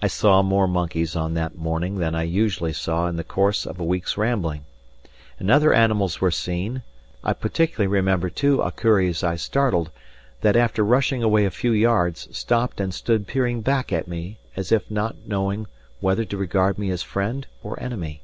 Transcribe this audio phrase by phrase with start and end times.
[0.00, 3.80] I saw more monkeys on that morning than I usually saw in the course of
[3.80, 4.66] a week's rambling.
[5.40, 6.82] And other animals were seen;
[7.24, 9.90] I particularly remember two accouries I startled,
[10.42, 14.70] that after rushing away a few yards stopped and stood peering back at me as
[14.70, 15.66] if not knowing
[15.98, 18.22] whether to regard me as friend or enemy.